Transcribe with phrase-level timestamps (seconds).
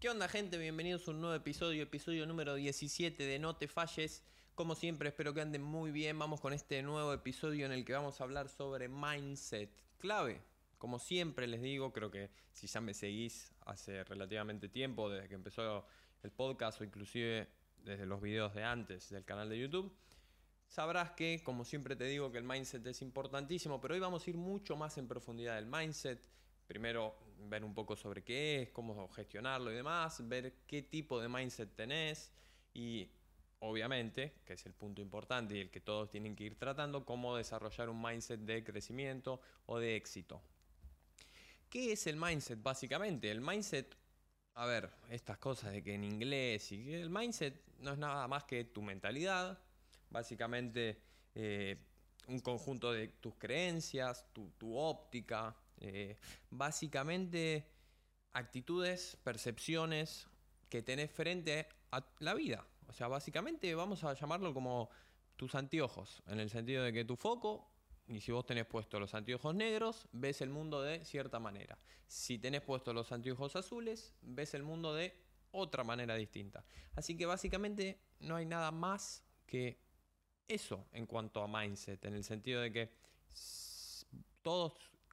[0.00, 0.56] ¿Qué onda gente?
[0.56, 4.24] Bienvenidos a un nuevo episodio, episodio número 17 de No te falles.
[4.54, 6.18] Como siempre, espero que anden muy bien.
[6.18, 9.70] Vamos con este nuevo episodio en el que vamos a hablar sobre mindset.
[9.98, 10.40] Clave,
[10.78, 15.34] como siempre les digo, creo que si ya me seguís hace relativamente tiempo, desde que
[15.34, 15.84] empezó
[16.22, 17.46] el podcast o inclusive
[17.84, 19.94] desde los videos de antes del canal de YouTube,
[20.66, 24.30] sabrás que, como siempre te digo, que el mindset es importantísimo, pero hoy vamos a
[24.30, 26.26] ir mucho más en profundidad del mindset
[26.66, 31.28] primero ver un poco sobre qué es, cómo gestionarlo y demás, ver qué tipo de
[31.28, 32.32] mindset tenés
[32.74, 33.10] y
[33.60, 37.36] obviamente, que es el punto importante y el que todos tienen que ir tratando, cómo
[37.36, 40.42] desarrollar un mindset de crecimiento o de éxito.
[41.68, 43.30] ¿Qué es el mindset básicamente?
[43.30, 43.96] El mindset,
[44.54, 48.44] a ver, estas cosas de que en inglés y el mindset no es nada más
[48.44, 49.58] que tu mentalidad,
[50.08, 51.00] básicamente
[51.34, 51.76] eh,
[52.26, 56.18] un conjunto de tus creencias, tu óptica, eh,
[56.50, 57.66] básicamente,
[58.32, 60.26] actitudes, percepciones
[60.68, 62.66] que tenés frente a la vida.
[62.86, 64.90] O sea, básicamente vamos a llamarlo como
[65.36, 67.70] tus anteojos, en el sentido de que tu foco,
[68.06, 71.78] y si vos tenés puesto los anteojos negros, ves el mundo de cierta manera.
[72.06, 75.14] Si tenés puesto los anteojos azules, ves el mundo de
[75.52, 76.64] otra manera distinta.
[76.94, 79.80] Así que básicamente no hay nada más que
[80.48, 82.92] eso en cuanto a mindset, en el sentido de que
[84.42, 84.72] todos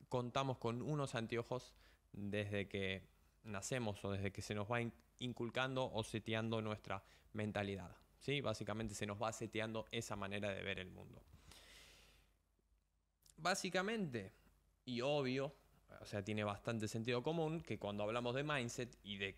[0.09, 1.73] contamos con unos anteojos
[2.11, 3.07] desde que
[3.43, 4.79] nacemos o desde que se nos va
[5.19, 7.95] inculcando o seteando nuestra mentalidad.
[8.19, 8.41] ¿sí?
[8.41, 11.21] Básicamente se nos va seteando esa manera de ver el mundo.
[13.37, 14.33] Básicamente,
[14.85, 15.53] y obvio,
[16.01, 19.37] o sea, tiene bastante sentido común que cuando hablamos de mindset y de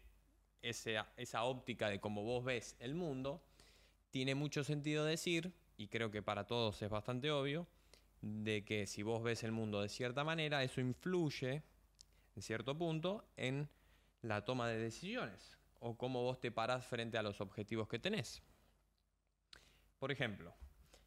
[0.61, 3.43] esa, esa óptica de cómo vos ves el mundo,
[4.09, 7.67] tiene mucho sentido decir, y creo que para todos es bastante obvio,
[8.21, 11.63] de que si vos ves el mundo de cierta manera, eso influye,
[12.35, 13.69] en cierto punto, en
[14.21, 18.41] la toma de decisiones o cómo vos te parás frente a los objetivos que tenés.
[19.97, 20.53] Por ejemplo,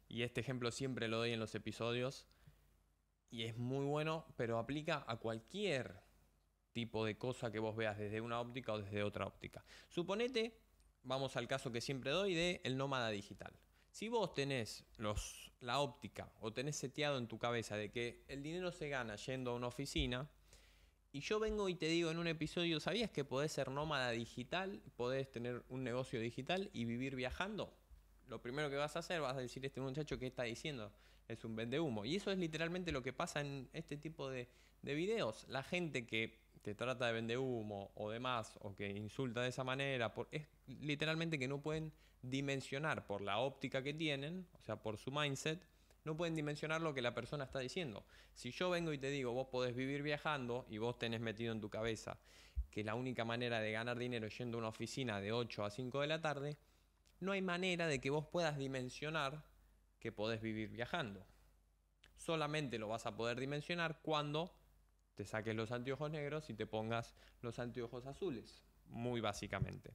[0.07, 2.27] y este ejemplo siempre lo doy en los episodios,
[3.29, 6.01] y es muy bueno, pero aplica a cualquier
[6.71, 9.65] tipo de cosa que vos veas desde una óptica o desde otra óptica.
[9.89, 10.59] Suponete,
[11.03, 13.53] vamos al caso que siempre doy de el nómada digital.
[13.93, 18.41] Si vos tenés los, la óptica o tenés seteado en tu cabeza de que el
[18.41, 20.27] dinero se gana yendo a una oficina,
[21.11, 24.81] y yo vengo y te digo en un episodio, ¿sabías que podés ser nómada digital?
[24.95, 27.71] Podés tener un negocio digital y vivir viajando
[28.25, 30.91] lo primero que vas a hacer, vas a decir, este muchacho que está diciendo
[31.27, 32.03] es un vende humo.
[32.03, 34.49] Y eso es literalmente lo que pasa en este tipo de,
[34.81, 35.45] de videos.
[35.49, 39.63] La gente que te trata de vende humo o demás, o que insulta de esa
[39.63, 41.93] manera, por, es literalmente que no pueden
[42.23, 45.63] dimensionar por la óptica que tienen, o sea, por su mindset,
[46.05, 48.03] no pueden dimensionar lo que la persona está diciendo.
[48.33, 51.61] Si yo vengo y te digo, vos podés vivir viajando y vos tenés metido en
[51.61, 52.17] tu cabeza
[52.71, 55.69] que la única manera de ganar dinero es yendo a una oficina de 8 a
[55.69, 56.57] 5 de la tarde,
[57.19, 59.43] no hay manera de que vos puedas dimensionar
[59.99, 61.23] que podés vivir viajando.
[62.17, 64.55] Solamente lo vas a poder dimensionar cuando
[65.15, 69.93] te saques los anteojos negros y te pongas los anteojos azules, muy básicamente.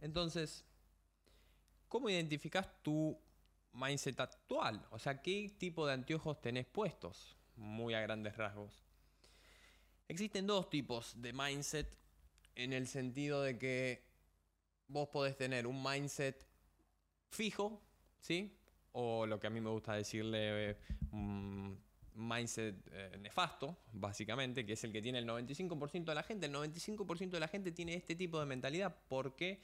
[0.00, 0.64] Entonces,
[1.92, 3.14] ¿cómo identificas tu
[3.74, 4.82] mindset actual?
[4.92, 7.36] O sea, ¿qué tipo de anteojos tenés puestos?
[7.56, 8.82] Muy a grandes rasgos.
[10.08, 11.94] Existen dos tipos de mindset
[12.54, 14.06] en el sentido de que
[14.88, 16.46] vos podés tener un mindset
[17.28, 17.82] fijo,
[18.20, 18.56] ¿sí?
[18.92, 20.78] O lo que a mí me gusta decirle,
[22.14, 26.46] mindset eh, nefasto, básicamente, que es el que tiene el 95% de la gente.
[26.46, 29.62] El 95% de la gente tiene este tipo de mentalidad porque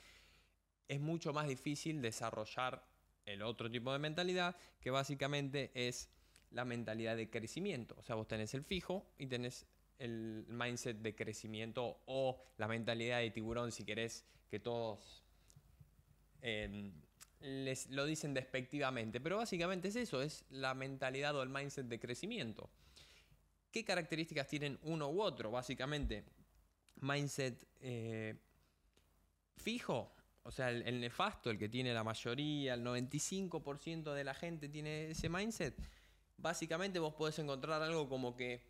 [0.89, 2.85] es mucho más difícil desarrollar
[3.27, 6.09] el otro tipo de mentalidad, que básicamente es
[6.51, 7.95] la mentalidad de crecimiento.
[7.99, 9.67] O sea, vos tenés el fijo y tenés
[9.99, 15.23] el mindset de crecimiento o la mentalidad de tiburón, si querés que todos
[16.41, 16.93] em,
[17.41, 19.21] les lo dicen despectivamente.
[19.21, 22.71] Pero básicamente es eso, es la mentalidad o el mindset de crecimiento.
[23.71, 25.51] ¿Qué características tienen uno u otro?
[25.51, 26.25] Básicamente,
[27.01, 28.35] mindset eh,
[29.57, 30.13] fijo,
[30.49, 35.11] o sea, el, nefasto, el que tiene la mayoría, el 95% de la gente tiene
[35.11, 35.79] ese mindset.
[36.39, 38.63] Básicamente vos podés encontrar algo como que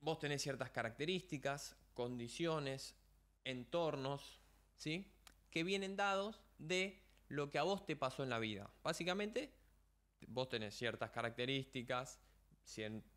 [0.00, 2.94] vos tenés ciertas características, condiciones,
[3.44, 4.42] entornos,
[4.76, 5.10] ¿sí?
[5.50, 8.70] Que vienen dados de lo que a vos te pasó en la vida.
[8.82, 9.50] Básicamente,
[10.28, 12.20] vos tenés ciertas características,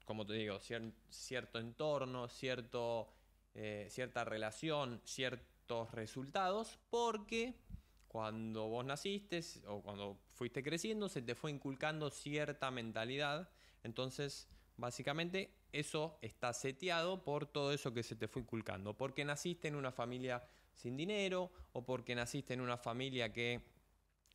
[0.05, 0.61] como te digo,
[1.09, 3.09] cierto entorno, cierto,
[3.53, 5.01] eh, cierta relación,
[5.65, 7.55] ciertos resultados, porque
[8.07, 13.49] cuando vos naciste o cuando fuiste creciendo se te fue inculcando cierta mentalidad.
[13.83, 14.47] Entonces,
[14.77, 18.95] básicamente, eso está seteado por todo eso que se te fue inculcando.
[18.95, 23.61] Porque naciste en una familia sin dinero o porque naciste en una familia que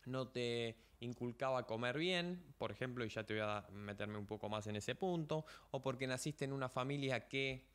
[0.07, 4.49] no te inculcaba comer bien, por ejemplo, y ya te voy a meterme un poco
[4.49, 7.70] más en ese punto, o porque naciste en una familia que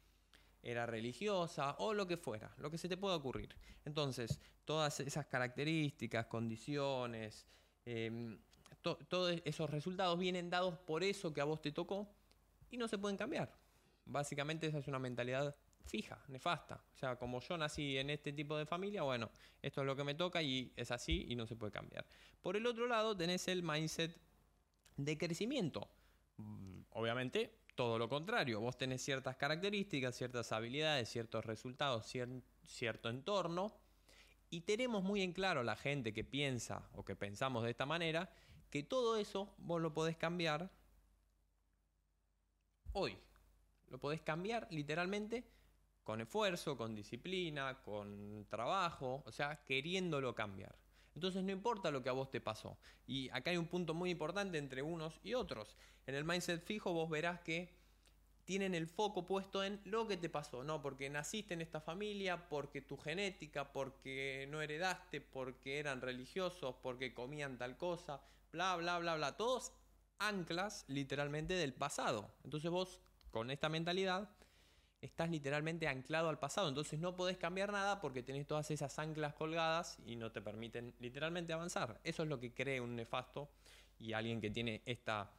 [0.65, 3.55] era religiosa o lo que fuera, lo que se te pueda ocurrir.
[3.85, 7.45] Entonces, todas esas características, condiciones,
[7.85, 8.37] em,
[8.81, 12.07] todos esos resultados vienen dados por eso que a vos te tocó
[12.71, 13.51] y no se pueden cambiar.
[14.05, 16.83] Básicamente esa es una mentalidad fija, nefasta.
[16.93, 19.29] O sea, como yo nací en este tipo de familia, bueno,
[19.61, 22.05] esto es lo que me toca y es así y no se puede cambiar.
[22.41, 24.19] Por el otro lado, tenés el mindset
[24.97, 25.89] de crecimiento.
[26.37, 28.59] Mm, obviamente, todo lo contrario.
[28.61, 32.11] Vos tenés ciertas características, ciertas habilidades, ciertos resultados,
[32.63, 33.73] cierto entorno.
[34.49, 38.31] Y tenemos muy en claro la gente que piensa o que pensamos de esta manera,
[38.69, 40.71] que todo eso vos lo podés cambiar
[42.93, 43.17] hoy.
[43.89, 45.43] Lo podés cambiar literalmente
[46.03, 50.75] con esfuerzo, con disciplina, con trabajo, o sea, queriéndolo cambiar.
[51.15, 52.77] Entonces no importa lo que a vos te pasó.
[53.07, 55.75] Y acá hay un punto muy importante entre unos y otros.
[56.05, 57.73] En el mindset fijo vos verás que
[58.43, 62.47] tienen el foco puesto en lo que te pasó, no porque naciste en esta familia,
[62.47, 68.21] porque tu genética, porque no heredaste, porque eran religiosos, porque comían tal cosa,
[68.51, 69.35] bla, bla, bla, bla.
[69.35, 69.73] Todos
[70.19, 72.29] anclas literalmente del pasado.
[72.43, 73.01] Entonces vos,
[73.31, 74.29] con esta mentalidad,
[75.05, 76.67] estás literalmente anclado al pasado.
[76.67, 80.93] Entonces no podés cambiar nada porque tenés todas esas anclas colgadas y no te permiten
[80.99, 81.99] literalmente avanzar.
[82.03, 83.49] Eso es lo que cree un nefasto
[83.99, 85.31] y alguien que tiene esta,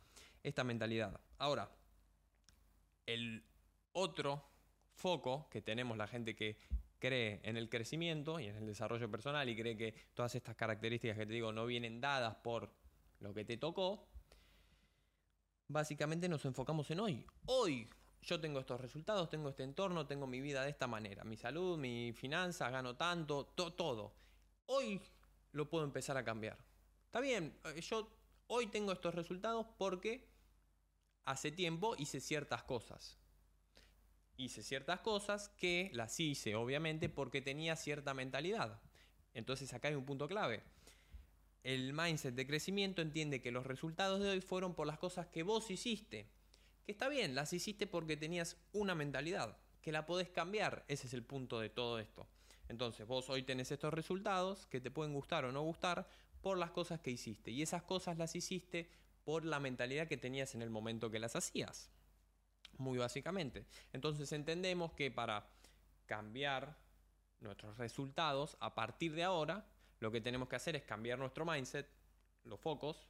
[0.42, 1.20] esta mentalidad.
[1.38, 1.70] Ahora,
[3.04, 3.44] el
[3.92, 4.42] otro
[4.94, 6.56] foco que tenemos la gente que
[6.98, 11.18] cree en el crecimiento y en el desarrollo personal y cree que todas estas características
[11.18, 12.72] que te digo no vienen dadas por
[13.20, 14.08] lo que te tocó,
[15.68, 17.26] básicamente nos enfocamos en hoy.
[17.46, 17.88] Hoy
[18.22, 21.78] yo tengo estos resultados, tengo este entorno, tengo mi vida de esta manera, mi salud,
[21.78, 24.14] mi finanzas, gano tanto, todo.
[24.66, 25.00] Hoy
[25.52, 26.58] lo puedo empezar a cambiar.
[27.06, 28.08] Está bien, eh, yo
[28.48, 30.28] hoy tengo estos resultados porque
[31.24, 33.18] hace tiempo hice ciertas cosas.
[34.36, 38.82] Hice ciertas cosas que las hice, obviamente, porque tenía cierta mentalidad.
[39.32, 40.62] Entonces acá hay un punto clave.
[41.62, 45.42] El mindset de crecimiento entiende que los resultados de hoy fueron por las cosas que
[45.42, 46.35] vos hiciste
[46.86, 51.14] que está bien, las hiciste porque tenías una mentalidad, que la podés cambiar, ese es
[51.14, 52.28] el punto de todo esto.
[52.68, 56.08] Entonces, vos hoy tenés estos resultados que te pueden gustar o no gustar
[56.40, 57.50] por las cosas que hiciste.
[57.50, 58.88] Y esas cosas las hiciste
[59.24, 61.90] por la mentalidad que tenías en el momento que las hacías.
[62.78, 63.66] Muy básicamente.
[63.92, 65.48] Entonces entendemos que para
[66.06, 66.76] cambiar
[67.40, 69.66] nuestros resultados a partir de ahora,
[69.98, 71.88] lo que tenemos que hacer es cambiar nuestro mindset,
[72.44, 73.08] los focos,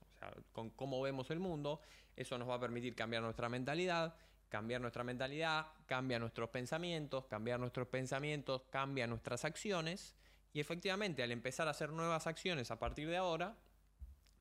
[0.52, 1.80] con cómo vemos el mundo.
[2.16, 4.14] Eso nos va a permitir cambiar nuestra mentalidad.
[4.48, 10.14] Cambiar nuestra mentalidad, cambia nuestros pensamientos, cambiar nuestros pensamientos, cambia nuestras acciones.
[10.52, 13.56] Y efectivamente, al empezar a hacer nuevas acciones a partir de ahora,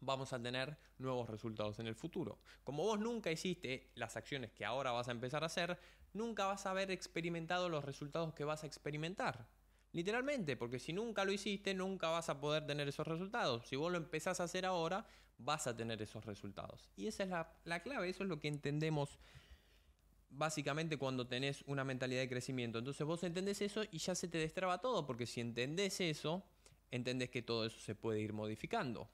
[0.01, 2.39] vamos a tener nuevos resultados en el futuro.
[2.63, 5.77] Como vos nunca hiciste las acciones que ahora vas a empezar a hacer,
[6.13, 9.47] nunca vas a haber experimentado los resultados que vas a experimentar.
[9.95, 13.65] Literalmente, porque si nunca lo hiciste, nunca vas a poder tener esos resultados.
[13.65, 15.07] Si vos lo empezás a hacer ahora,
[15.37, 16.89] vas a tener esos resultados.
[16.97, 17.29] Y esa es
[17.63, 19.17] la, clave, eso es lo que entendemos
[20.29, 22.77] básicamente cuando tenés una mentalidad de crecimiento.
[22.77, 26.43] Entonces vos entendés eso y ya se te destraba todo, porque si entendés eso,
[26.91, 29.09] entendés que todo eso se puede ir modificando.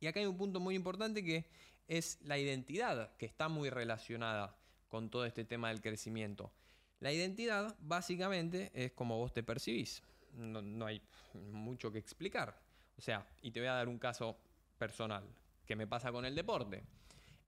[0.00, 1.50] Y acá hay un punto muy importante que
[1.86, 4.56] es la identidad, que está muy relacionada
[4.88, 6.50] con todo este tema del crecimiento.
[7.00, 10.02] La identidad básicamente es como vos te percibís.
[10.32, 11.02] No, hay
[11.34, 12.58] mucho que explicar.
[12.96, 14.38] O sea, y te voy a dar un caso
[14.78, 15.24] personal
[15.66, 16.84] que me pasa con el deporte.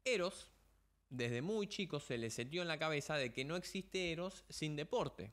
[0.05, 0.51] Eros,
[1.09, 4.77] desde muy chico se le setió en la cabeza de que no existe Eros sin
[4.77, 5.33] deporte.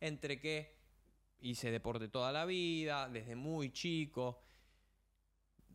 [0.00, 0.76] Entre que
[1.40, 4.42] hice deporte toda la vida, desde muy chico,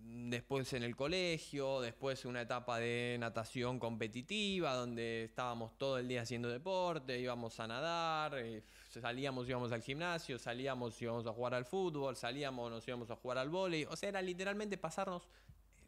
[0.07, 6.21] después en el colegio, después una etapa de natación competitiva, donde estábamos todo el día
[6.21, 11.65] haciendo deporte, íbamos a nadar, eh, salíamos, íbamos al gimnasio, salíamos, íbamos a jugar al
[11.65, 15.27] fútbol, salíamos, nos íbamos a jugar al vóley, o sea, era literalmente pasarnos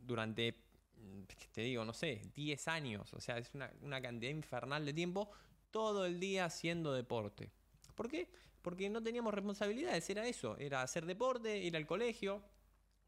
[0.02, 0.54] durante,
[0.96, 1.22] mm,
[1.52, 5.30] te digo, no sé, 10 años, o sea, es una, una cantidad infernal de tiempo,
[5.70, 7.52] todo el día haciendo deporte.
[7.94, 8.30] ¿Por qué?
[8.64, 12.42] Porque no teníamos responsabilidades, era eso, era hacer deporte, ir al colegio,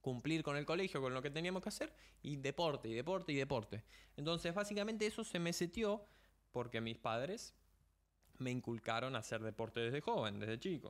[0.02, 3.36] cumplir con el colegio, con lo que teníamos que hacer, y deporte, y deporte, y
[3.36, 3.84] deporte.
[4.16, 6.06] Entonces, básicamente eso se me setió
[6.52, 7.54] porque mis padres
[8.38, 10.90] me inculcaron a hacer deporte desde joven, desde chico,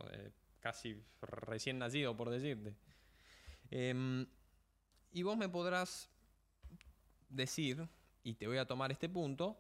[0.60, 2.76] casi recién nacido, por decirte.
[3.72, 4.28] Em,
[5.12, 6.10] y vos me podrás
[7.30, 7.88] decir,
[8.24, 9.60] y te voy a tomar este punto,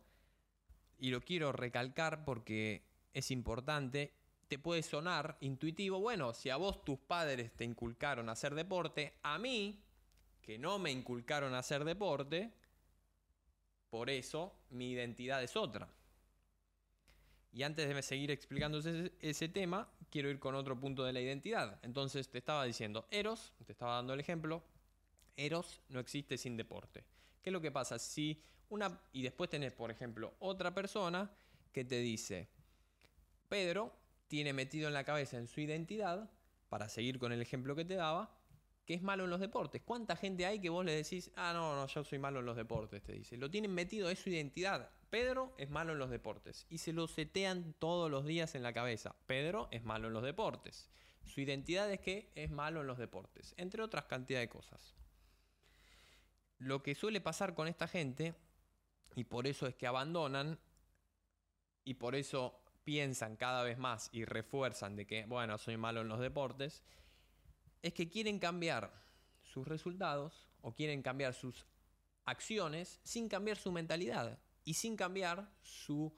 [0.97, 4.13] y lo quiero recalcar porque es importante,
[4.49, 9.13] te puede sonar intuitivo, bueno, si a vos tus padres te inculcaron a hacer deporte,
[9.21, 9.79] a mí,
[10.41, 12.51] que no me inculcaron a hacer deporte,
[13.91, 15.87] por eso mi identidad es otra.
[17.51, 21.79] Y antes de seguir explicando ese, tema, quiero ir con otro punto de la identidad.
[21.83, 24.63] Entonces te estaba diciendo, Eros, te estaba dando el ejemplo,
[25.37, 27.03] Eros no existe sin deporte.
[27.43, 27.99] ¿Qué es lo que pasa?
[27.99, 31.31] Si una, y después tenés, por ejemplo, otra persona
[31.71, 32.47] que te dice,
[33.47, 33.98] Pedro
[34.29, 36.31] tiene metido en la cabeza en su identidad,
[36.69, 38.33] para seguir con el ejemplo que te daba,
[38.85, 39.81] que es malo en los deportes.
[39.83, 42.55] ¿Cuánta gente hay que vos le decís, ah, no, no, yo soy malo en los
[42.55, 43.03] deportes?
[43.03, 43.37] Te dice.
[43.37, 44.89] Lo tienen metido, es su identidad.
[45.09, 46.65] Pedro es malo en los deportes.
[46.69, 49.15] Y se lo setean todos los días en la cabeza.
[49.25, 50.89] Pedro es malo en los deportes.
[51.23, 53.53] Su identidad es que es malo en los deportes.
[53.57, 54.95] Entre otras cantidad de cosas.
[56.57, 58.35] Lo que suele pasar con esta gente,
[59.15, 60.59] y por eso es que abandonan,
[61.83, 62.59] y por eso
[62.89, 66.81] piensan cada vez más y refuerzan de que, bueno, soy malo en los deportes,
[67.83, 68.91] es que quieren cambiar
[69.43, 71.67] sus resultados o quieren cambiar sus
[72.25, 76.11] acciones sin cambiar su mentalidad y sin cambiar su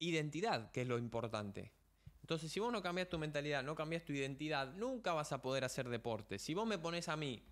[0.00, 1.72] identidad, que es lo importante.
[2.20, 5.64] Entonces, si vos no cambias tu mentalidad, no cambias tu identidad, nunca vas a poder
[5.64, 6.38] hacer deporte.
[6.38, 7.42] Si vos me pones a mí,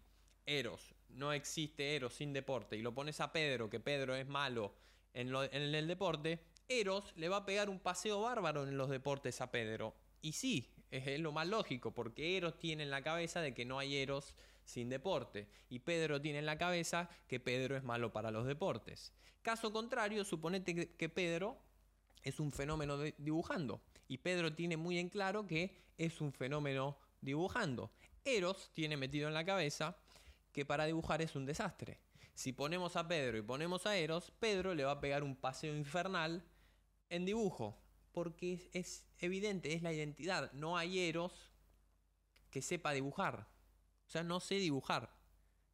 [0.45, 4.75] Eros, no existe Eros sin deporte, y lo pones a Pedro, que Pedro es malo
[5.14, 9.40] en, en el deporte, Eros le va a pegar un paseo bárbaro en los deportes
[9.40, 9.95] a Pedro.
[10.21, 13.78] Y sí, es lo más lógico, porque Eros tiene en la cabeza de que no
[13.78, 15.49] hay Eros sin deporte.
[15.69, 19.12] Y Pedro tiene en la cabeza que Pedro es malo para los deportes.
[19.42, 21.59] Caso contrario, suponete que Pedro
[22.23, 23.83] es un fenómeno dibujando.
[24.09, 27.92] Y Pedro tiene muy en claro que es un fenómeno dibujando.
[28.25, 29.97] Eros tiene metido en la cabeza
[30.52, 31.99] que para dibujar es un desastre.
[32.35, 35.75] Si ponemos a Pedro y ponemos a Eros, Pedro le va a pegar un paseo
[35.75, 36.45] infernal
[37.12, 37.78] en dibujo
[38.12, 40.52] porque es evidente, es la identidad.
[40.52, 41.52] No hay Eros
[42.50, 43.47] que sepa dibujar.
[44.07, 45.11] O sea, no sé dibujar.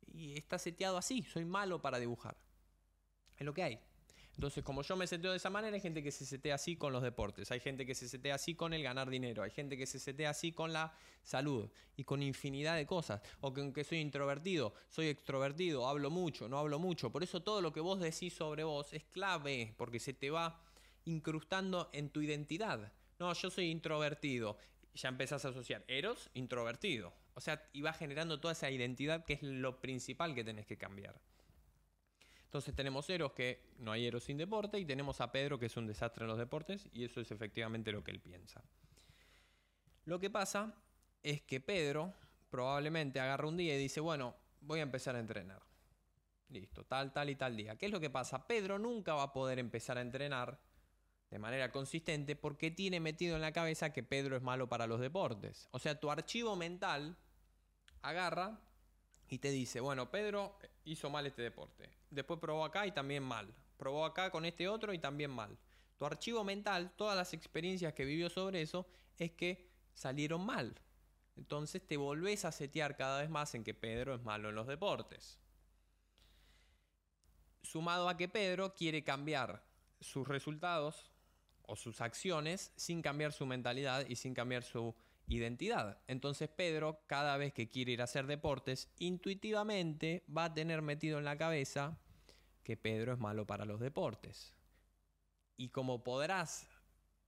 [0.06, 2.36] Y está seteado así, soy malo para dibujar.
[3.36, 3.80] Es lo que hay.
[4.34, 6.92] Entonces, como yo me seteo de esa manera, hay gente que se setea así con
[6.92, 9.84] los deportes, hay gente que se setea así con el ganar dinero, hay gente que
[9.84, 13.20] se setea así con la salud y con infinidad de cosas.
[13.40, 17.10] O que aunque soy introvertido, soy extrovertido, hablo mucho, no hablo mucho.
[17.10, 20.62] Por eso todo lo que vos decís sobre vos es clave, porque se te va
[21.08, 22.92] incrustando en tu identidad.
[23.18, 24.58] No, yo soy introvertido.
[24.94, 27.12] Ya empezás a asociar Eros, introvertido.
[27.34, 30.76] O sea, y va generando toda esa identidad que es lo principal que tenés que
[30.76, 31.18] cambiar.
[32.44, 35.76] Entonces tenemos Eros que no hay Eros sin deporte y tenemos a Pedro que es
[35.76, 38.62] un desastre en los deportes y eso es efectivamente lo que él piensa.
[40.04, 40.74] Lo que pasa
[41.22, 42.14] es que Pedro
[42.50, 45.62] probablemente agarra un día y dice, bueno, voy a empezar a entrenar.
[46.48, 47.76] Listo, tal, tal y tal día.
[47.76, 48.46] ¿Qué es lo que pasa?
[48.46, 50.58] Pedro nunca va a poder empezar a entrenar
[51.30, 55.00] de manera consistente porque tiene metido en la cabeza que Pedro es malo para los
[55.00, 55.68] deportes.
[55.72, 57.16] O sea, tu archivo mental
[58.02, 58.60] agarra
[59.28, 61.90] y te dice, bueno, Pedro hizo mal este deporte.
[62.10, 63.54] Después probó acá y también mal.
[63.76, 65.58] Probó acá con este otro y también mal.
[65.98, 68.86] Tu archivo mental, todas las experiencias que vivió sobre eso,
[69.18, 70.80] es que salieron mal.
[71.36, 74.66] Entonces te volvés a setear cada vez más en que Pedro es malo en los
[74.66, 75.38] deportes.
[77.62, 79.62] Sumado a que Pedro quiere cambiar
[80.00, 81.12] sus resultados
[81.68, 84.94] o sus acciones sin cambiar su mentalidad y sin cambiar su
[85.28, 86.00] identidad.
[86.08, 91.18] Entonces Pedro, cada vez que quiere ir a hacer deportes, intuitivamente va a tener metido
[91.18, 91.98] en la cabeza
[92.64, 94.54] que Pedro es malo para los deportes.
[95.56, 96.66] Y como podrás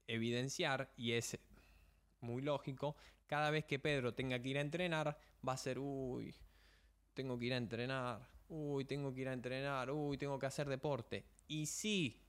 [0.06, 1.38] evidenciar, y es
[2.20, 6.34] muy lógico, cada vez que Pedro tenga que ir a entrenar, va a ser, uy,
[7.12, 10.68] tengo que ir a entrenar, uy, tengo que ir a entrenar, uy, tengo que hacer
[10.68, 11.24] deporte.
[11.46, 12.20] Y sí,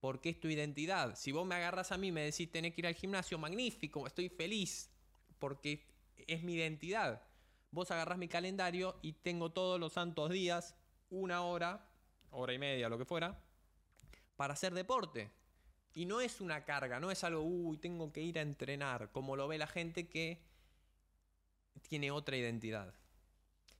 [0.00, 1.14] porque es tu identidad.
[1.14, 4.06] Si vos me agarras a mí y me decís tenés que ir al gimnasio, magnífico,
[4.06, 4.90] estoy feliz,
[5.38, 5.86] porque
[6.26, 7.22] es mi identidad.
[7.70, 10.74] Vos agarrás mi calendario y tengo todos los santos días,
[11.10, 11.86] una hora,
[12.30, 13.38] hora y media, lo que fuera,
[14.36, 15.30] para hacer deporte.
[15.92, 19.36] Y no es una carga, no es algo, uy, tengo que ir a entrenar, como
[19.36, 20.42] lo ve la gente que
[21.82, 22.94] tiene otra identidad.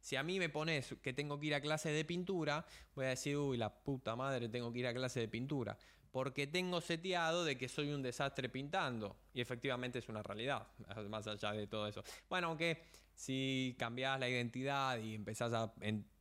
[0.01, 3.11] Si a mí me pones que tengo que ir a clase de pintura, voy a
[3.11, 5.77] decir, uy, la puta madre, tengo que ir a clase de pintura
[6.11, 9.17] porque tengo seteado de que soy un desastre pintando.
[9.33, 10.67] Y efectivamente es una realidad,
[11.09, 12.03] más allá de todo eso.
[12.29, 12.83] Bueno, aunque
[13.15, 15.73] si cambias la identidad y empezás a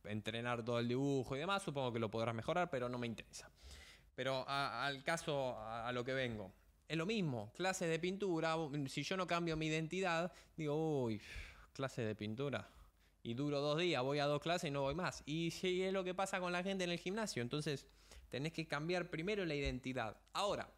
[0.04, 3.50] entrenar todo el dibujo y demás, supongo que lo podrás mejorar, pero no me interesa.
[4.14, 6.52] Pero al caso, a, lo que vengo.
[6.86, 8.56] Es lo mismo, clase de pintura,
[8.88, 11.22] si yo no cambio mi identidad, digo, uy,
[11.72, 12.68] clase de pintura.
[13.22, 15.22] Y duro dos días, voy a dos clases y no voy más.
[15.24, 17.42] Y es lo que pasa con la gente en el gimnasio.
[17.42, 17.86] Entonces,
[18.30, 20.16] Tenés que cambiar primero la identidad.
[20.32, 20.72] Ahora,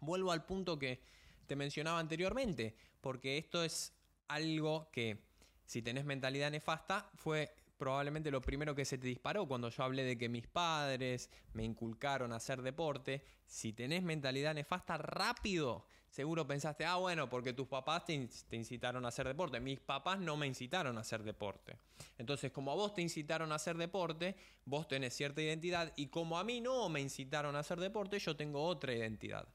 [0.00, 1.02] vuelvo al punto que
[1.46, 3.92] te mencionaba anteriormente, porque esto es
[4.28, 5.18] algo que,
[5.64, 10.04] si tenés mentalidad nefasta, fue probablemente lo primero que se te disparó cuando yo hablé
[10.04, 13.22] de que mis padres me inculcaron a hacer deporte.
[13.44, 18.14] Si tenés mentalidad nefasta, rápido, seguro pensaste, ah, bueno, porque tus papás te,
[18.52, 19.60] incitaron a hacer deporte.
[19.60, 21.76] Mis papás no me incitaron a hacer deporte.
[22.16, 26.38] Entonces, como a vos te incitaron a hacer deporte, vos tenés cierta identidad y como
[26.38, 29.46] a mí no me incitaron a hacer deporte, yo tengo otra identidad.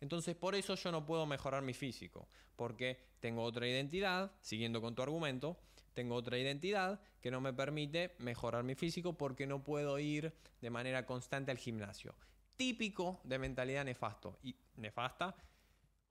[0.00, 4.94] Entonces por eso yo no puedo mejorar mi físico, porque tengo otra identidad, siguiendo con
[4.94, 5.58] tu argumento,
[5.94, 10.70] tengo otra identidad que no me permite mejorar mi físico porque no puedo ir de
[10.70, 12.14] manera constante al gimnasio.
[12.56, 15.34] Típico de mentalidad nefasto y nefasta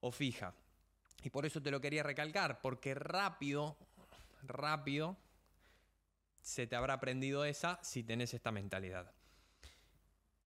[0.04, 0.54] o fija.
[1.22, 3.78] Y por eso te lo quería recalcar, porque rápido,
[4.42, 5.16] rápido
[6.42, 9.10] se te habrá aprendido esa si tenés esta mentalidad.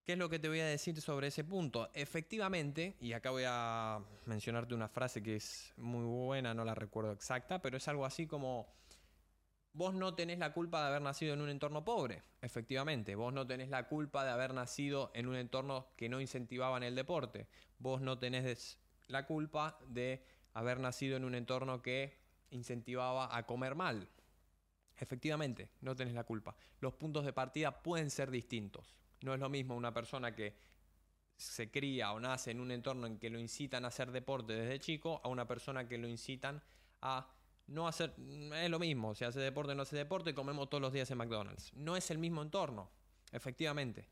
[0.04, 1.90] ¿Qué es lo que te voy a decir sobre ese punto?
[1.92, 7.10] Efectivamente, y acá voy a mencionarte una frase que es muy buena, no la recuerdo
[7.10, 8.72] exacta, pero es algo así como,
[9.72, 13.44] vos no tenés la culpa de haber nacido en un entorno pobre, efectivamente, vos no
[13.44, 17.48] tenés la culpa de haber nacido en un entorno que no incentivaba en el deporte,
[17.80, 20.24] vos no tenés la culpa de
[20.54, 22.18] haber nacido en un entorno que
[22.50, 24.08] incentivaba a comer mal.
[24.96, 26.56] Efectivamente, no tenés la culpa.
[26.80, 28.96] Los puntos de partida pueden ser distintos.
[29.22, 30.56] No es lo mismo una persona que
[31.36, 34.80] se cría o nace en un entorno en que lo incitan a hacer deporte desde
[34.80, 36.62] chico a una persona que lo incitan
[37.00, 37.30] a
[37.68, 38.14] no hacer...
[38.54, 41.18] Es lo mismo, si hace deporte o no hace deporte, comemos todos los días en
[41.18, 41.72] McDonald's.
[41.74, 42.90] No es el mismo entorno,
[43.30, 44.08] efectivamente.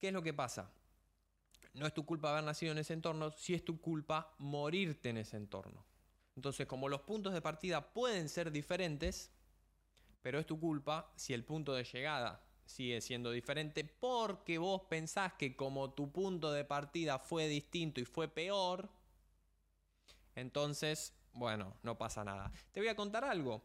[0.00, 0.72] ¿Qué es lo que pasa?
[1.76, 5.18] No es tu culpa haber nacido en ese entorno, si es tu culpa morirte en
[5.18, 5.84] ese entorno.
[6.34, 9.30] Entonces, como los puntos de partida pueden ser diferentes,
[10.22, 15.34] pero es tu culpa si el punto de llegada sigue siendo diferente porque vos pensás
[15.34, 18.90] que como tu punto de partida fue distinto y fue peor,
[20.34, 22.50] entonces, bueno, no pasa nada.
[22.72, 23.62] Te voy a contar algo.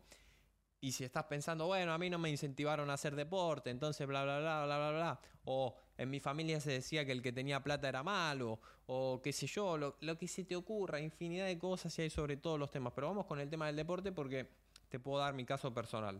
[0.79, 4.23] Y si estás pensando, bueno, a mí no me incentivaron a hacer deporte, entonces bla,
[4.23, 5.21] bla, bla, bla, bla, bla.
[5.45, 9.31] O en mi familia se decía que el que tenía plata era malo, o qué
[9.31, 12.57] sé yo, lo, lo que se te ocurra, infinidad de cosas y hay sobre todos
[12.57, 12.93] los temas.
[12.95, 14.49] Pero vamos con el tema del deporte porque
[14.89, 16.19] te puedo dar mi caso personal.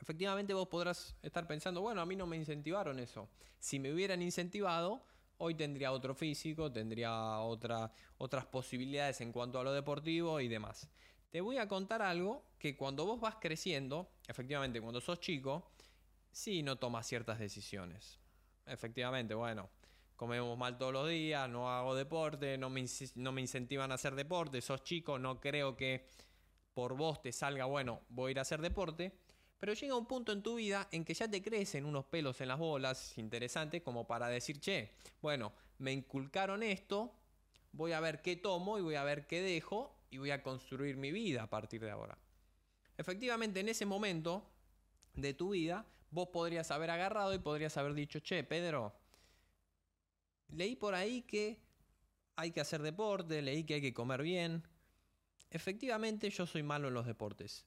[0.00, 3.28] Efectivamente vos podrás estar pensando, bueno, a mí no me incentivaron eso.
[3.58, 5.04] Si me hubieran incentivado,
[5.38, 10.88] hoy tendría otro físico, tendría otra, otras posibilidades en cuanto a lo deportivo y demás.
[11.32, 15.72] Te voy a contar algo que cuando vos vas creciendo, efectivamente cuando sos chico,
[16.30, 18.21] sí no tomas ciertas decisiones.
[18.66, 19.68] Efectivamente, bueno,
[20.16, 22.84] comemos mal todos los días, no hago deporte, no me,
[23.16, 26.06] no me incentivan a hacer deporte, sos chico, no creo que
[26.74, 29.12] por vos te salga, bueno, voy a ir a hacer deporte.
[29.58, 32.48] Pero llega un punto en tu vida en que ya te crecen unos pelos en
[32.48, 37.14] las bolas interesantes como para decir, che, bueno, me inculcaron esto,
[37.70, 40.96] voy a ver qué tomo y voy a ver qué dejo y voy a construir
[40.96, 42.18] mi vida a partir de ahora.
[42.98, 44.50] Efectivamente, en ese momento
[45.14, 48.94] de tu vida, vos podrías haber agarrado y podrías haber dicho, che, Pedro,
[50.50, 51.58] leí por ahí que
[52.36, 54.62] hay que hacer deporte, leí que hay que comer bien.
[55.50, 57.66] Efectivamente, yo soy malo en los deportes.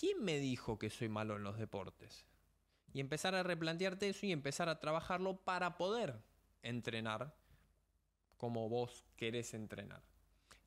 [0.00, 2.24] ¿quién me dijo que soy malo en los deportes?
[2.94, 6.18] Y empezar a replantearte eso y empezar a trabajarlo para poder
[6.62, 7.36] entrenar
[8.38, 10.02] como vos querés entrenar.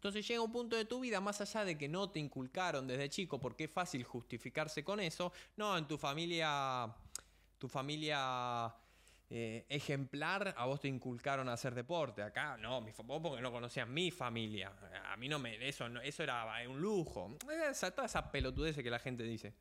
[0.03, 3.07] Entonces llega un punto de tu vida, más allá de que no te inculcaron desde
[3.07, 6.93] chico, porque es fácil justificarse con eso, no, en tu familia,
[7.57, 8.75] tu familia
[9.29, 12.21] eh, ejemplar, a vos te inculcaron a hacer deporte.
[12.21, 14.73] Acá no, mi, vos porque no conocías mi familia.
[15.05, 15.65] A mí no me.
[15.65, 17.37] Eso, eso era un lujo.
[17.71, 19.53] Esa, toda esa pelotudez que la gente dice.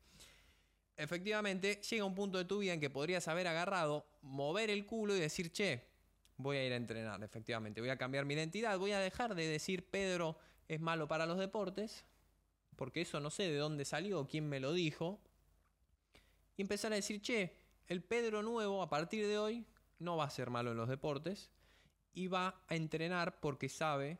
[0.97, 5.15] Efectivamente, llega un punto de tu vida en que podrías haber agarrado, mover el culo
[5.15, 5.92] y decir, che,
[6.37, 7.81] voy a ir a entrenar, efectivamente.
[7.81, 8.77] Voy a cambiar mi identidad.
[8.77, 12.05] Voy a dejar de decir Pedro es malo para los deportes.
[12.75, 15.19] Porque eso no sé de dónde salió, quién me lo dijo.
[16.57, 17.55] Y empezar a decir, che,
[17.87, 19.65] el Pedro nuevo a partir de hoy
[19.99, 21.51] no va a ser malo en los deportes
[22.13, 24.19] y va a entrenar porque sabe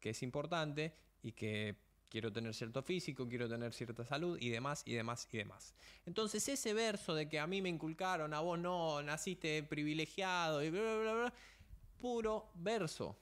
[0.00, 1.76] que es importante y que
[2.08, 5.74] quiero tener cierto físico, quiero tener cierta salud y demás y demás y demás.
[6.04, 10.70] Entonces ese verso de que a mí me inculcaron, a vos no, naciste privilegiado y
[10.70, 11.34] bla, bla, bla, bla
[11.98, 13.16] puro verso.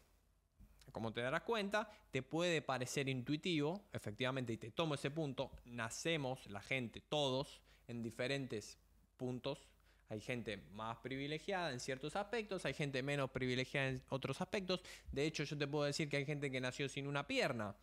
[0.93, 6.47] Como te darás cuenta, te puede parecer intuitivo, efectivamente, y te tomo ese punto, nacemos,
[6.49, 8.79] la gente, todos, en diferentes
[9.17, 9.69] puntos
[10.09, 14.81] hay gente más privilegiada en ciertos aspectos, hay gente menos privilegiada en otros aspectos.
[15.11, 17.75] De hecho, yo te puedo decir que hay gente que nació sin una pierna.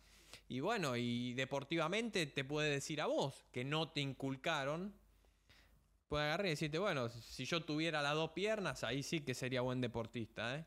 [0.48, 4.94] Y bueno, y deportivamente te puede decir a vos que no te inculcaron
[6.12, 9.62] puede agarrar y decirte, bueno, si yo tuviera las dos piernas, ahí sí que sería
[9.62, 10.56] buen deportista.
[10.56, 10.66] ¿eh?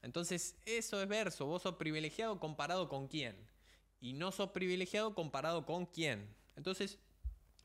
[0.00, 1.46] Entonces, eso es verso.
[1.46, 3.34] Vos sos privilegiado comparado con quién.
[4.00, 6.32] Y no sos privilegiado comparado con quién.
[6.54, 7.00] Entonces,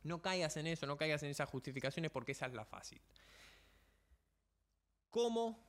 [0.02, 3.00] no caigas en eso, no caigas en esas justificaciones porque esa es la fácil.
[5.12, 5.63] ¿Cómo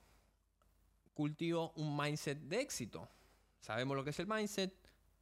[1.12, 3.10] cultivo un mindset de éxito?
[3.60, 4.72] Sabemos lo que es el mindset,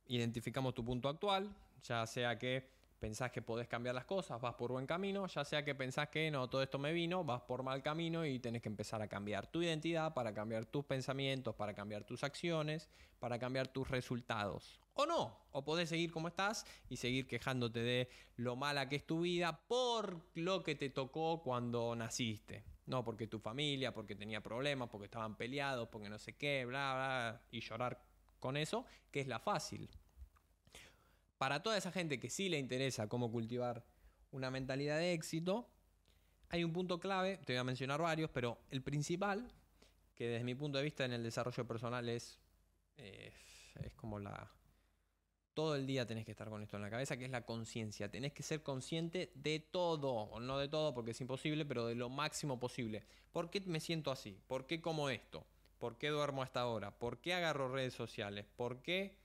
[0.09, 4.73] identificamos tu punto actual, ya sea que pensás que podés cambiar las cosas, vas por
[4.73, 7.83] buen camino, ya sea que pensás que no, todo esto me vino, vas por mal
[7.83, 12.05] camino y tenés que empezar a cambiar tu identidad para cambiar tus pensamientos, para cambiar
[12.05, 12.89] tus acciones,
[13.21, 14.81] para cambiar tus resultados.
[14.95, 19.07] O no, o podés seguir como estás y seguir quejándote de lo mala que es
[19.07, 22.65] tu vida por lo que te tocó cuando naciste.
[22.87, 26.95] No porque tu familia, porque tenía problemas, porque estaban peleados, porque no sé qué, bla,
[26.95, 28.08] bla, y llorar
[28.39, 29.89] con eso, que es la fácil
[31.39, 33.85] para toda esa gente que sí le interesa cómo cultivar
[34.33, 35.69] una mentalidad de éxito,
[36.51, 39.51] hay un punto clave, te voy a mencionar varios, pero el principal,
[40.15, 42.39] que desde mi punto de vista en el desarrollo personal es,
[42.97, 43.33] eh,
[43.83, 44.53] es como la...
[45.55, 48.09] Todo el día tenés que estar con esto en la cabeza, que es la conciencia.
[48.09, 51.97] Tenés que ser consciente de todo, o no de todo porque es imposible, pero de
[51.97, 53.05] lo máximo posible.
[53.33, 54.41] ¿Por qué me siento así?
[54.47, 55.45] ¿Por qué como esto?
[55.79, 56.99] ¿Por qué duermo hasta ahora?
[56.99, 58.47] ¿Por qué agarro redes sociales?
[58.57, 59.17] ¿Por qué?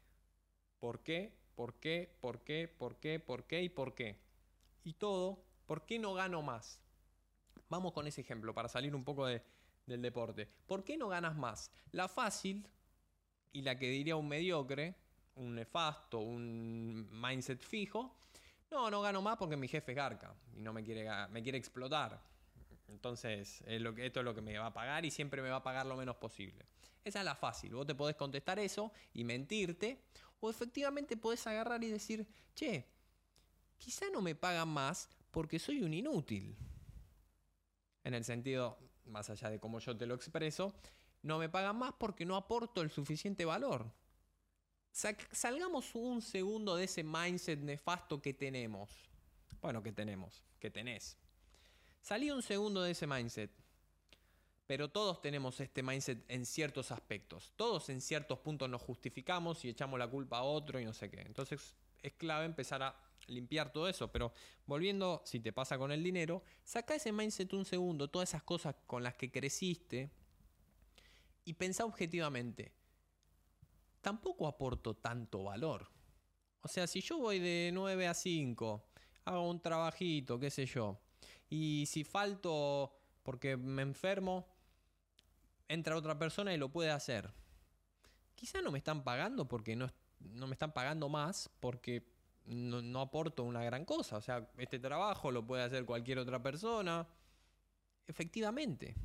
[0.80, 1.36] ¿Por qué?
[1.56, 2.16] ¿Por qué?
[2.22, 2.68] ¿Por qué?
[2.68, 3.20] ¿Por qué?
[3.20, 3.64] ¿Por qué?
[3.64, 4.20] ¿Y por qué?
[4.84, 6.80] Y todo, ¿por qué no gano más?
[7.70, 9.42] Vamos con ese ejemplo para salir un poco del
[10.02, 10.48] deporte.
[10.68, 11.72] ¿Por qué no ganas más?
[11.92, 12.68] La fácil
[13.52, 14.96] y la que diría un mediocre,
[15.36, 18.16] un nefasto, un mindset fijo.
[18.70, 21.58] No, no gano más porque mi jefe es garca y no me quiere, me quiere
[21.58, 22.33] explotar.
[22.94, 25.86] Entonces, esto es lo que me va a pagar y siempre me va a pagar
[25.86, 26.66] lo menos posible.
[27.04, 27.74] Esa es la fácil.
[27.74, 30.00] Vos te podés contestar eso y mentirte
[30.40, 32.26] o efectivamente podés agarrar y decir,
[32.56, 32.86] che,
[33.78, 36.56] quizá no me pagan más porque soy un inútil.
[38.04, 40.74] En el sentido, más allá de cómo yo te lo expreso,
[41.24, 43.92] no me pagan más porque no aporto el suficiente valor.
[44.92, 48.92] Salgamos un segundo de ese mindset nefasto que tenemos.
[49.62, 51.18] Bueno, que tenemos, que tenés.
[52.04, 53.50] Salí un segundo de ese mindset.
[54.68, 57.54] Pero todos tenemos este mindset en ciertos aspectos.
[57.56, 61.10] Todos en ciertos puntos nos justificamos y echamos la culpa a otro y no sé
[61.10, 61.22] qué.
[61.22, 62.94] Entonces es clave empezar a
[63.28, 64.12] limpiar todo eso.
[64.12, 64.34] Pero
[64.66, 68.76] volviendo, si te pasa con el dinero, saca ese mindset un segundo, todas esas cosas
[68.86, 70.12] con las que creciste
[71.46, 72.74] y pensá objetivamente.
[74.02, 75.90] Tampoco aporto tanto valor.
[76.60, 78.90] O sea, si yo voy de 9 a 5,
[79.24, 81.00] hago un trabajito, qué sé yo,
[81.54, 84.48] y si falto porque me enfermo,
[85.68, 87.32] entra otra persona y lo puede hacer.
[88.34, 89.88] Quizá no me están pagando porque no,
[90.20, 92.10] no me están pagando más porque
[92.46, 94.18] no, no, aporto una gran cosa.
[94.18, 97.08] O sea, este trabajo lo puede hacer cualquier otra persona.
[98.08, 98.96] Efectivamente.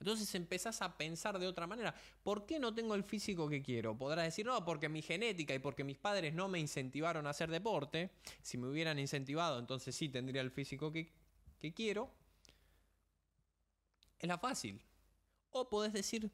[0.00, 1.94] Entonces empezás a pensar de otra manera.
[2.24, 3.96] ¿Por qué no tengo el físico que quiero?
[3.96, 7.52] Podrás decir, no, porque mi genética y porque mis padres no me incentivaron a hacer
[7.52, 8.10] deporte.
[8.42, 11.23] Si me hubieran incentivado, entonces sí tendría el físico que,
[11.64, 12.10] que quiero.
[14.18, 14.84] Es la fácil.
[15.50, 16.30] O podés decir,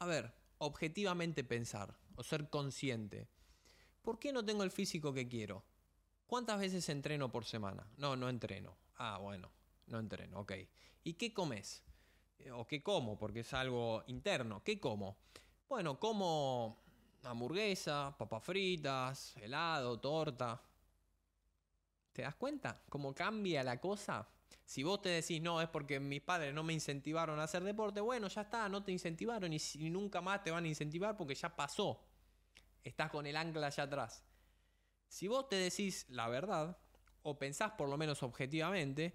[0.00, 3.28] a ver, objetivamente pensar o ser consciente.
[4.02, 5.62] ¿Por qué no tengo el físico que quiero?
[6.26, 7.86] ¿Cuántas veces entreno por semana?
[7.96, 8.76] No, no entreno.
[8.96, 9.52] Ah, bueno,
[9.86, 10.52] no entreno, ok.
[11.04, 11.84] ¿Y qué comes?
[12.40, 13.16] Eh, ¿O qué como?
[13.16, 14.64] Porque es algo interno.
[14.64, 15.18] ¿Qué como?
[15.68, 16.82] Bueno, como
[17.22, 20.60] hamburguesa, papas fritas, helado, torta.
[22.12, 24.28] ¿Te das cuenta cómo cambia la cosa?
[24.64, 28.00] Si vos te decís, no, es porque mis padres no me incentivaron a hacer deporte,
[28.00, 29.58] bueno, ya está, no te incentivaron y,
[29.90, 32.06] nunca más te van a incentivar porque ya pasó.
[32.82, 34.24] Estás con el ancla allá atrás.
[35.08, 36.78] Si vos te decís la verdad,
[37.22, 39.14] o pensás por lo menos objetivamente,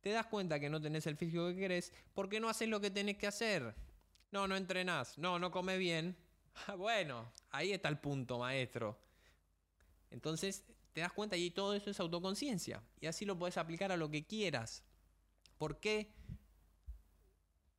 [0.00, 2.90] te das cuenta que no tenés el físico que querés porque no haces lo que
[2.90, 3.74] tenés que hacer.
[4.30, 6.16] No, no entrenás, no, no comes bien.
[6.78, 8.98] bueno, ahí está el punto, maestro.
[10.10, 10.64] Entonces,
[10.96, 12.82] te das cuenta y todo eso es autoconciencia.
[13.02, 14.82] Y así lo puedes aplicar a lo que quieras.
[15.58, 16.14] ¿Por qué?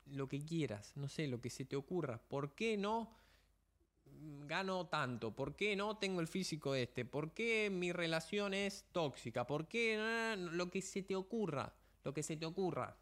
[0.05, 2.21] Lo que quieras, no sé, lo que se te ocurra.
[2.21, 3.11] ¿Por qué no
[4.45, 5.35] gano tanto?
[5.35, 7.05] ¿Por qué no tengo el físico este?
[7.05, 9.47] ¿Por qué mi relación es tóxica?
[9.47, 11.73] ¿Por qué lo que se te ocurra?
[12.03, 12.99] Lo que se te ocurra.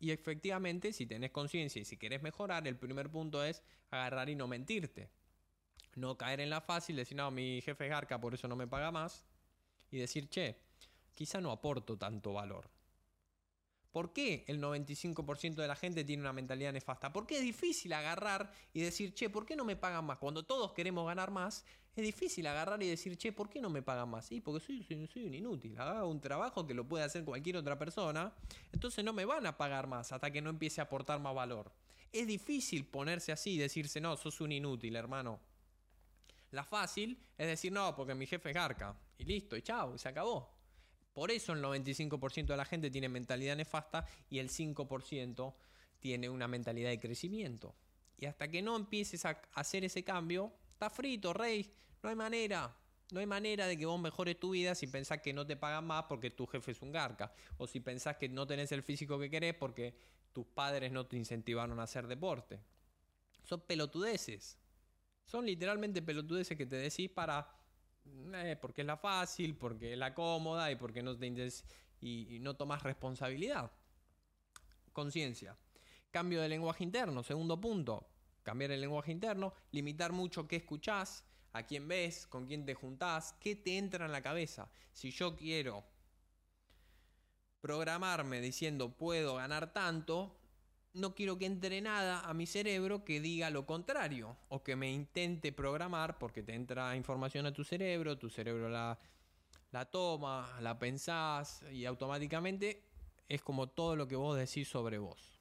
[0.00, 4.34] Y efectivamente, si tenés conciencia y si querés mejorar, el primer punto es agarrar y
[4.34, 5.08] no mentirte.
[5.94, 8.66] No caer en la fácil, decir, no, mi jefe es garca, por eso no me
[8.66, 9.24] paga más
[9.90, 10.56] y decir, che,
[11.14, 12.70] quizá no aporto tanto valor.
[13.96, 17.14] ¿Por qué el 95% de la gente tiene una mentalidad nefasta?
[17.14, 20.18] Porque es difícil agarrar y decir, che, ¿por qué no me pagan más?
[20.18, 23.80] Cuando todos queremos ganar más, es difícil agarrar y decir, che, ¿por qué no me
[23.80, 24.26] pagan más?
[24.26, 25.78] Sí, porque soy, soy, un inútil.
[25.78, 28.34] Hago un trabajo que lo puede hacer cualquier otra persona.
[28.70, 31.72] Entonces no me van a pagar más hasta que no empiece a aportar más valor.
[32.12, 35.40] Es difícil ponerse así y decirse, no, sos un inútil, hermano.
[36.50, 38.94] La fácil es decir, no, porque mi jefe es garca.
[39.18, 40.56] Y listo, y chao, se acabó.
[41.12, 45.54] Por eso el 95% de la gente tiene mentalidad nefasta y el 5%
[45.98, 47.74] tiene una mentalidad de crecimiento.
[48.18, 51.72] Y hasta que no empieces a hacer ese cambio, está frito, rey.
[52.02, 52.74] No hay manera.
[53.12, 55.86] No hay manera de que vos mejores tu vida si pensás que no te pagan
[55.86, 57.32] más porque tu jefe es un garca.
[57.56, 59.96] O si pensás que no tenés el físico que querés porque
[60.32, 62.60] tus padres no te incentivaron a hacer deporte.
[63.44, 64.58] Son pelotudeces.
[65.24, 67.48] Son literalmente pelotudeces que te decís para
[68.34, 71.26] eh, porque es la fácil, porque es la cómoda y porque no, te
[72.00, 73.70] y, no tomas responsabilidad.
[74.92, 75.56] Conciencia.
[76.10, 78.08] Cambio de lenguaje interno, segundo punto.
[78.42, 83.34] Cambiar el lenguaje interno, limitar mucho qué escuchás, a quién ves, con quién te juntás,
[83.40, 84.70] qué te entra en la cabeza.
[84.92, 85.84] Si yo quiero
[87.60, 90.35] programarme diciendo puedo ganar tanto,
[90.96, 94.90] no quiero que entre nada a mi cerebro que diga lo contrario o que me
[94.90, 98.98] intente programar porque te entra información a tu cerebro, tu cerebro la,
[99.72, 102.82] la toma, la pensás y automáticamente
[103.28, 105.40] es como todo lo que vos decís sobre vos.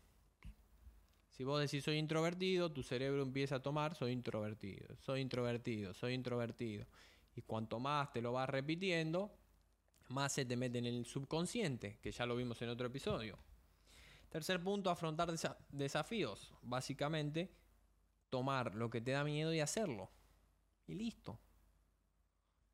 [1.30, 6.14] Si vos decís soy introvertido, tu cerebro empieza a tomar soy introvertido, soy introvertido, soy
[6.14, 6.86] introvertido.
[7.36, 9.38] Y cuanto más te lo vas repitiendo,
[10.10, 13.38] más se te mete en el subconsciente, que ya lo vimos en otro episodio.
[14.36, 15.34] Tercer punto, afrontar
[15.70, 16.52] desafíos.
[16.62, 17.56] Básicamente,
[18.30, 20.12] tomar lo que te da miedo y hacerlo.
[20.88, 21.40] Y listo.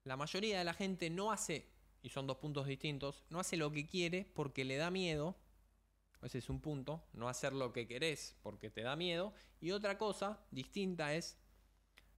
[0.04, 1.69] La mayoría de la gente no hace,
[2.02, 5.38] y son dos puntos distintos, no hace lo que quiere porque le da miedo.
[6.24, 9.32] Ese es un punto, no hacer lo que querés porque te da miedo.
[9.60, 11.38] Y otra cosa distinta es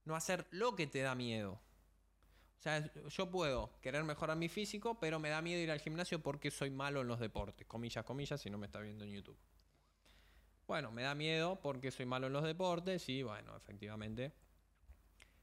[0.06, 1.60] no hacer lo que te da miedo.
[2.64, 6.50] Sea, yo puedo querer mejorar mi físico, pero me da miedo ir al gimnasio porque
[6.50, 7.66] soy malo en los deportes.
[7.66, 9.36] Comillas, comillas, si no me está viendo en YouTube.
[10.66, 14.32] Bueno, me da miedo porque soy malo en los deportes y bueno, efectivamente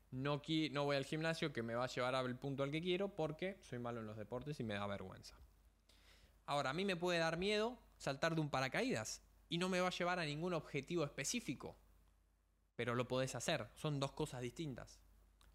[0.09, 3.13] no, no voy al gimnasio que me va a llevar al punto al que quiero
[3.13, 5.37] porque soy malo en los deportes y me da vergüenza.
[6.47, 9.89] Ahora, a mí me puede dar miedo saltar de un paracaídas y no me va
[9.89, 11.77] a llevar a ningún objetivo específico,
[12.75, 13.69] pero lo podés hacer.
[13.75, 14.99] Son dos cosas distintas.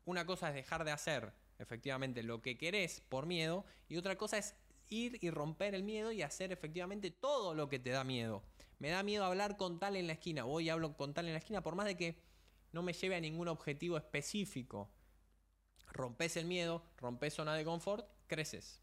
[0.05, 4.39] Una cosa es dejar de hacer efectivamente lo que querés por miedo y otra cosa
[4.39, 4.55] es
[4.89, 8.43] ir y romper el miedo y hacer efectivamente todo lo que te da miedo.
[8.79, 11.33] Me da miedo hablar con tal en la esquina, voy y hablo con tal en
[11.33, 12.21] la esquina por más de que
[12.73, 14.91] no me lleve a ningún objetivo específico.
[15.93, 18.83] Rompes el miedo, rompes zona de confort, creces.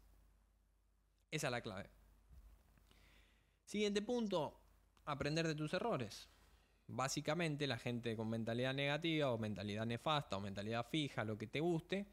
[1.30, 1.90] Esa es la clave.
[3.64, 4.60] Siguiente punto,
[5.04, 6.28] aprender de tus errores.
[6.86, 11.60] Básicamente la gente con mentalidad negativa o mentalidad nefasta o mentalidad fija, lo que te
[11.60, 12.06] guste,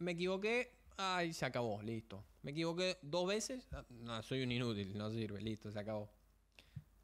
[0.00, 2.24] me equivoqué, ay, se acabó, listo.
[2.42, 6.10] Me equivoqué dos veces, ah, no, soy un inútil, no sirve, listo, se acabó.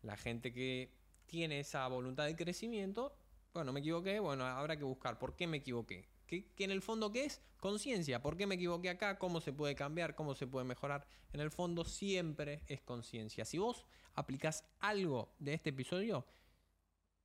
[0.02, 0.92] La gente que
[1.26, 3.16] tiene esa voluntad de crecimiento,
[3.52, 6.08] bueno, me equivoqué, bueno, habrá que buscar por qué me equivoqué.
[6.26, 7.40] ¿Qué, en el fondo qué es?
[7.60, 8.20] Conciencia.
[8.20, 9.18] ¿Por qué me equivoqué acá?
[9.18, 10.14] ¿Cómo se puede cambiar?
[10.16, 11.06] ¿Cómo se puede mejorar?
[11.32, 13.44] En el fondo siempre es conciencia.
[13.44, 16.26] Si vos aplicás algo de este episodio,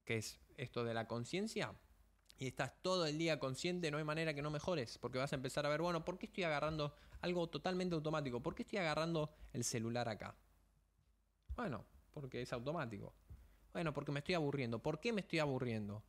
[0.06, 1.74] que es esto de la conciencia,
[2.42, 5.36] y estás todo el día consciente, no hay manera que no mejores, porque vas a
[5.36, 8.42] empezar a ver, bueno, ¿por qué estoy agarrando algo totalmente automático?
[8.42, 10.36] ¿Por qué estoy agarrando el celular acá?
[11.56, 13.14] Bueno, porque es automático.
[13.74, 14.80] Bueno, porque me estoy aburriendo.
[14.80, 16.04] ¿Por qué me estoy aburriendo?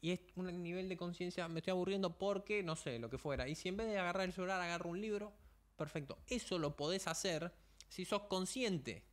[0.00, 3.46] Y es un nivel de conciencia, me estoy aburriendo porque, no sé, lo que fuera.
[3.46, 5.34] Y si en vez de agarrar el celular agarro un libro,
[5.76, 6.18] perfecto.
[6.26, 7.54] Eso lo podés hacer
[7.88, 9.04] si sos consciente.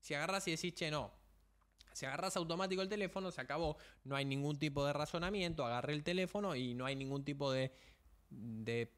[0.00, 1.12] Si agarras y decís, che, no,
[1.98, 3.76] si agarras automático el teléfono, se acabó.
[4.04, 5.66] No hay ningún tipo de razonamiento.
[5.66, 7.72] Agarré el teléfono y no hay ningún tipo de,
[8.30, 8.94] de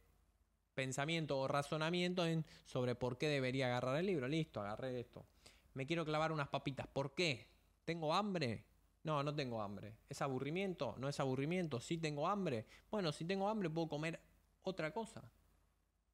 [0.74, 4.28] pensamiento o razonamiento en, sobre por qué debería agarrar el libro.
[4.28, 5.24] Listo, agarré esto.
[5.72, 6.86] Me quiero clavar unas papitas.
[6.88, 7.48] ¿Por qué?
[7.86, 8.66] ¿Tengo hambre?
[9.02, 9.96] No, no tengo hambre.
[10.06, 10.94] ¿Es aburrimiento?
[10.98, 11.80] No es aburrimiento.
[11.80, 12.66] ¿Sí tengo hambre?
[12.90, 14.20] Bueno, si tengo hambre puedo comer
[14.60, 15.22] otra cosa.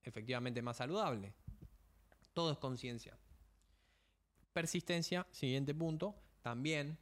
[0.04, 1.34] Efectivamente más saludable.
[2.32, 3.18] Todo es conciencia.
[4.52, 6.14] Persistencia, siguiente punto
[6.46, 6.96] también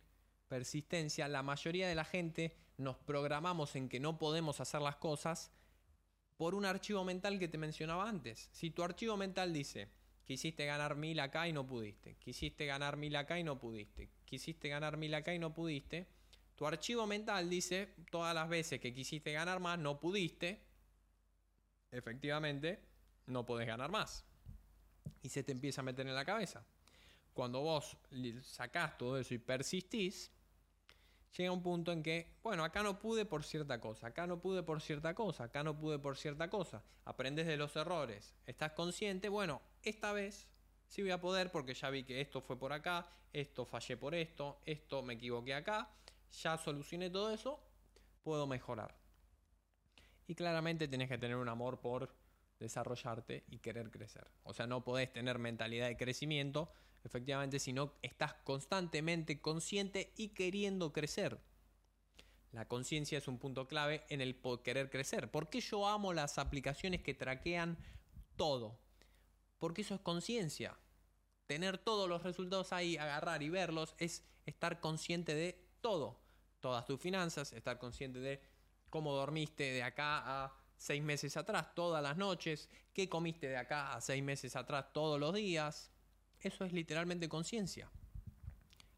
[0.48, 5.52] persistencia, la mayoría de la gente nos programamos en que no podemos hacer las cosas
[6.38, 8.48] por un archivo mental que te mencionaba antes.
[8.52, 9.90] Si tu archivo mental dice,
[10.24, 14.70] quisiste ganar mil acá y no pudiste, quisiste ganar mil acá y no pudiste, quisiste
[14.70, 16.08] ganar mil acá y no pudiste,
[16.54, 20.64] tu archivo mental dice, todas las veces que quisiste ganar más, no pudiste,
[21.90, 22.80] efectivamente,
[23.26, 24.24] no podés ganar más.
[25.20, 26.64] Y se te empieza a meter en la cabeza.
[27.34, 27.96] Cuando vos
[28.42, 30.30] sacás todo eso y persistís,
[31.36, 34.62] llega un punto en que, bueno, acá no pude por cierta cosa, acá no pude
[34.62, 36.82] por cierta cosa, acá no pude por cierta cosa.
[37.04, 40.46] Aprendes de los errores, estás consciente, bueno, esta vez
[40.86, 44.14] sí voy a poder porque ya vi que esto fue por acá, esto fallé por
[44.14, 45.90] esto, esto me equivoqué acá,
[46.42, 47.60] ya solucioné todo eso,
[48.22, 48.96] puedo mejorar.
[50.26, 52.14] Y claramente tenés que tener un amor por
[52.60, 54.30] desarrollarte y querer crecer.
[54.44, 56.72] O sea, no podés tener mentalidad de crecimiento,
[57.04, 61.38] efectivamente, si no estás constantemente consciente y queriendo crecer.
[62.52, 65.30] La conciencia es un punto clave en el querer crecer.
[65.30, 67.76] ¿Por qué yo amo las aplicaciones que traquean
[68.36, 68.78] todo?
[69.58, 70.78] Porque eso es conciencia.
[71.46, 76.20] Tener todos los resultados ahí, agarrar y verlos, es estar consciente de todo.
[76.60, 78.40] Todas tus finanzas, estar consciente de
[78.88, 83.94] cómo dormiste de acá a seis meses atrás, todas las noches, qué comiste de acá
[83.94, 85.90] a seis meses atrás, todos los días.
[86.44, 87.90] Eso es literalmente conciencia.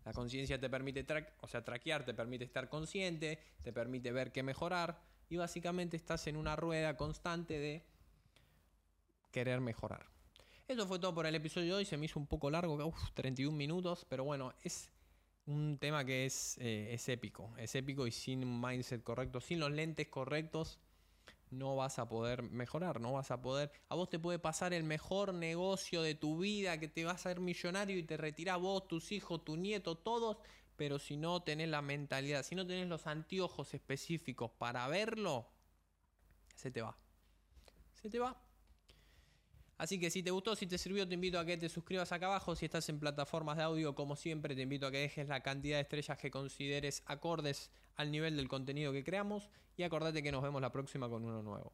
[0.05, 1.07] La conciencia te permite,
[1.41, 6.27] o sea, traquear, te permite estar consciente, te permite ver qué mejorar y básicamente estás
[6.27, 7.85] en una rueda constante de
[9.31, 10.07] querer mejorar.
[10.67, 13.57] Eso fue todo por el episodio de hoy, se me hizo un poco largo, 31
[13.57, 14.91] minutos, pero bueno, es
[15.47, 19.61] un tema que es, eh, es épico, es épico y sin un mindset correcto, sin
[19.61, 20.81] los lentes correctos,
[21.51, 24.85] no vas a poder mejorar, no vas a poder, a vos te puede pasar el
[24.85, 28.89] mejor negocio de tu vida, que te vas a ser millonario y te retira vos,
[28.89, 30.39] tus hijos, tu nieto, todos,
[30.77, 35.49] pero si no tenés la mentalidad, si no tenés los anteojos específicos para verlo,
[36.55, 36.97] se te va.
[37.95, 38.37] Se te va.
[39.79, 42.27] Así que si te gustó, si te sirvió, te invito a que te suscribas acá
[42.27, 42.57] abajo.
[42.57, 45.77] Si estás en plataformas de audio, como siempre, te invito a que dejes la cantidad
[45.77, 49.51] de estrellas que consideres acordes al nivel del contenido que creamos.
[49.77, 51.73] Y acordate que nos vemos la próxima con uno nuevo.